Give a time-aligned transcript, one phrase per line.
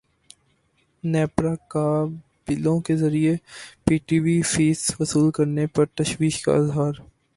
[1.03, 1.83] نیپرا کا
[2.47, 3.35] بلوں کے ذریعے
[3.85, 6.93] پی ٹی وی فیس وصول کرنے پر تشویش کا اظہار